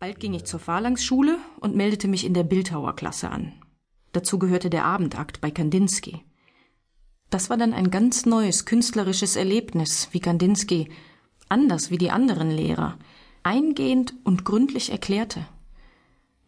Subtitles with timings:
[0.00, 3.52] Bald ging ich zur Phalanxschule und meldete mich in der Bildhauerklasse an.
[4.12, 6.24] Dazu gehörte der Abendakt bei Kandinsky.
[7.28, 10.88] Das war dann ein ganz neues künstlerisches Erlebnis, wie Kandinsky,
[11.50, 12.98] anders wie die anderen Lehrer,
[13.42, 15.46] eingehend und gründlich erklärte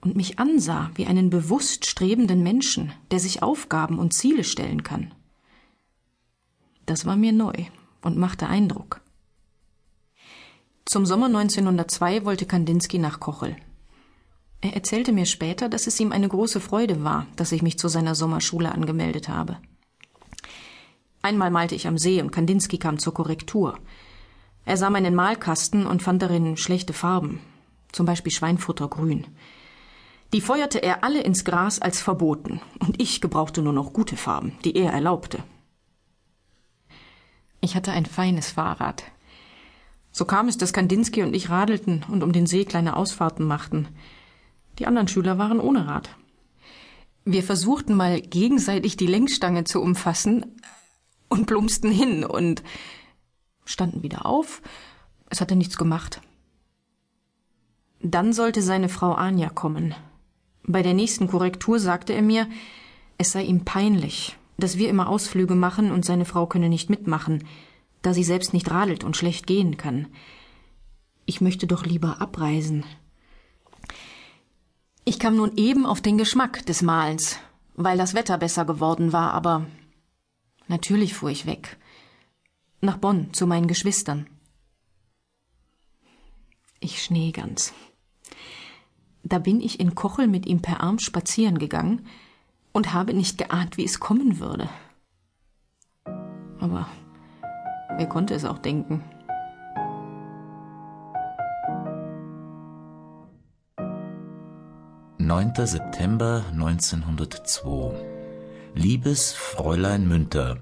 [0.00, 5.14] und mich ansah wie einen bewusst strebenden Menschen, der sich Aufgaben und Ziele stellen kann.
[6.84, 7.54] Das war mir neu
[8.02, 9.05] und machte Eindruck.
[10.88, 13.56] Zum Sommer 1902 wollte Kandinsky nach Kochel.
[14.60, 17.88] Er erzählte mir später, dass es ihm eine große Freude war, dass ich mich zu
[17.88, 19.58] seiner Sommerschule angemeldet habe.
[21.22, 23.80] Einmal malte ich am See und Kandinsky kam zur Korrektur.
[24.64, 27.40] Er sah meinen Malkasten und fand darin schlechte Farben,
[27.90, 29.26] zum Beispiel Schweinfuttergrün.
[30.32, 34.56] Die feuerte er alle ins Gras als verboten, und ich gebrauchte nur noch gute Farben,
[34.64, 35.42] die er erlaubte.
[37.60, 39.02] Ich hatte ein feines Fahrrad,
[40.16, 43.86] so kam es, dass Kandinsky und ich radelten und um den See kleine Ausfahrten machten.
[44.78, 46.08] Die anderen Schüler waren ohne Rad.
[47.26, 50.58] Wir versuchten mal gegenseitig die Lenkstange zu umfassen
[51.28, 52.62] und plumpsten hin und
[53.66, 54.62] standen wieder auf.
[55.28, 56.22] Es hatte nichts gemacht.
[58.00, 59.94] Dann sollte seine Frau Anja kommen.
[60.62, 62.48] Bei der nächsten Korrektur sagte er mir,
[63.18, 67.44] es sei ihm peinlich, dass wir immer Ausflüge machen und seine Frau könne nicht mitmachen
[68.02, 70.08] da sie selbst nicht radelt und schlecht gehen kann.
[71.24, 72.84] Ich möchte doch lieber abreisen.
[75.04, 77.38] Ich kam nun eben auf den Geschmack des Malens,
[77.74, 79.66] weil das Wetter besser geworden war, aber
[80.68, 81.76] natürlich fuhr ich weg.
[82.80, 84.26] Nach Bonn zu meinen Geschwistern.
[86.80, 87.72] Ich Schneegans.
[89.22, 92.06] Da bin ich in Kochel mit ihm per Arm spazieren gegangen
[92.72, 94.68] und habe nicht geahnt, wie es kommen würde.
[96.60, 96.88] Aber
[97.96, 99.02] Wer konnte es auch denken?
[105.16, 107.94] Neunter September 1902
[108.74, 110.58] Liebes Fräulein Münter,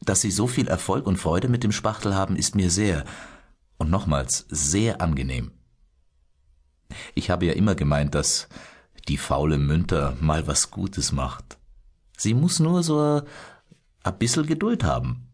[0.00, 3.04] dass Sie so viel Erfolg und Freude mit dem Spachtel haben, ist mir sehr,
[3.78, 5.52] und nochmals, sehr angenehm.
[7.14, 8.48] Ich habe ja immer gemeint, dass
[9.06, 11.58] die faule Münter mal was Gutes macht.
[12.16, 13.22] Sie muss nur so
[14.02, 15.31] a bissel Geduld haben.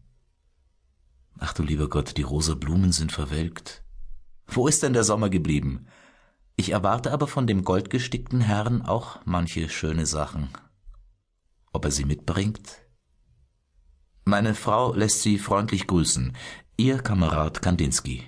[1.39, 3.83] Ach du lieber Gott, die rosa Blumen sind verwelkt.
[4.45, 5.87] Wo ist denn der Sommer geblieben?
[6.57, 10.49] Ich erwarte aber von dem goldgestickten Herrn auch manche schöne Sachen.
[11.71, 12.81] Ob er sie mitbringt?
[14.25, 16.35] Meine Frau lässt Sie freundlich grüßen.
[16.75, 18.23] Ihr Kamerad Kandinsky.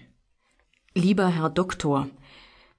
[0.95, 2.07] Lieber Herr Doktor,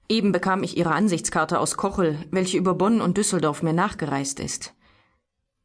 [0.09, 4.73] eben bekam ich Ihre Ansichtskarte aus Kochel, welche über Bonn und Düsseldorf mir nachgereist ist.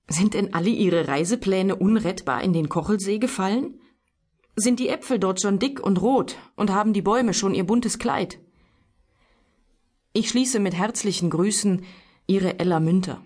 [0.09, 3.81] Sind denn alle Ihre Reisepläne unrettbar in den Kochelsee gefallen?
[4.61, 8.01] Sind die Äpfel dort schon dick und rot und haben die Bäume schon ihr buntes
[8.01, 8.41] Kleid?
[10.13, 11.85] Ich schließe mit herzlichen Grüßen
[12.27, 13.23] Ihre Ella Münter.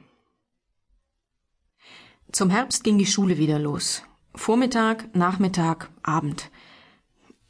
[2.33, 4.03] Zum Herbst ging die Schule wieder los.
[4.35, 6.51] Vormittag, Nachmittag, Abend.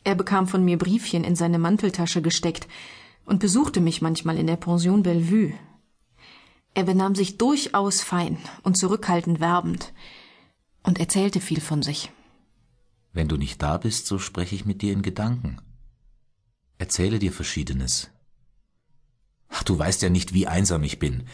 [0.05, 2.69] Er bekam von mir Briefchen in seine Manteltasche gesteckt
[3.25, 5.55] und besuchte mich manchmal in der Pension Bellevue.
[6.75, 9.93] Er benahm sich durchaus fein und zurückhaltend werbend
[10.85, 12.13] und erzählte viel von sich.
[13.13, 15.59] Wenn du nicht da bist, so spreche ich mit dir in Gedanken.
[16.79, 18.11] Erzähle dir Verschiedenes.
[19.49, 21.25] Ach, du weißt ja nicht, wie einsam ich bin.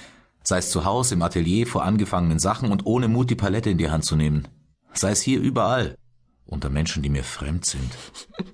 [0.43, 3.79] Sei es zu Hause, im Atelier, vor angefangenen Sachen und ohne Mut die Palette in
[3.79, 4.49] die Hand zu nehmen.
[4.93, 5.97] Sei es hier überall.
[6.47, 7.91] Unter Menschen, die mir fremd sind.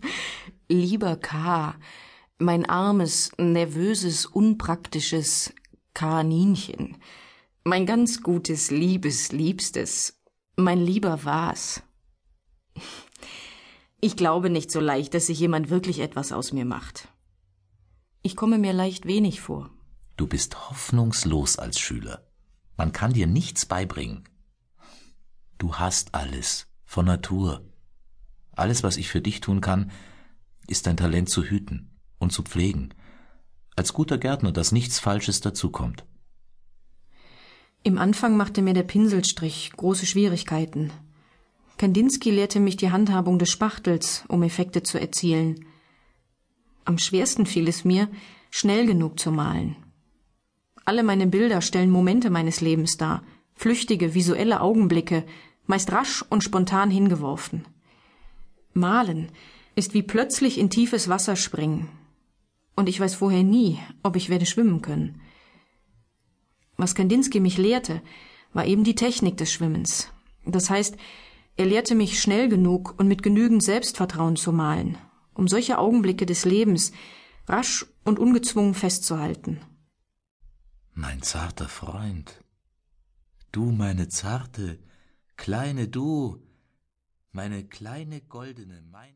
[0.69, 1.75] Lieber K.,
[2.39, 5.55] mein armes, nervöses, unpraktisches
[5.95, 6.99] Kaninchen.
[7.63, 10.21] Mein ganz gutes, liebes, liebstes.
[10.57, 11.83] Mein lieber Was.
[14.07, 17.09] Ich glaube nicht so leicht, dass sich jemand wirklich etwas aus mir macht.
[18.21, 19.71] Ich komme mir leicht wenig vor.
[20.19, 22.23] Du bist hoffnungslos als Schüler.
[22.77, 24.29] Man kann dir nichts beibringen.
[25.57, 27.65] Du hast alles, von Natur.
[28.53, 29.91] Alles, was ich für dich tun kann,
[30.67, 32.91] ist dein Talent zu hüten und zu pflegen.
[33.75, 36.05] Als guter Gärtner, dass nichts Falsches dazukommt.
[37.83, 40.93] Im Anfang machte mir der Pinselstrich große Schwierigkeiten.
[41.77, 45.67] Kandinsky lehrte mich die Handhabung des Spachtels, um Effekte zu erzielen.
[46.85, 48.09] Am schwersten fiel es mir,
[48.51, 49.77] schnell genug zu malen.
[50.85, 53.23] Alle meine Bilder stellen Momente meines Lebens dar,
[53.55, 55.25] flüchtige, visuelle Augenblicke,
[55.67, 57.65] meist rasch und spontan hingeworfen.
[58.75, 59.31] Malen
[59.77, 61.89] ist wie plötzlich in tiefes Wasser springen.
[62.77, 65.21] Und ich weiß vorher nie, ob ich werde schwimmen können.
[66.77, 68.03] Was Kandinsky mich lehrte,
[68.53, 70.11] war eben die Technik des Schwimmens.
[70.45, 70.97] Das heißt,
[71.57, 74.99] er lehrte mich schnell genug und mit genügend Selbstvertrauen zu malen,
[75.35, 76.93] um solche Augenblicke des Lebens,
[77.47, 79.61] rasch und ungezwungen festzuhalten.
[80.93, 82.43] Mein zarter Freund,
[83.53, 84.79] du meine zarte,
[85.37, 86.41] kleine du,
[87.33, 89.13] meine kleine goldene, mein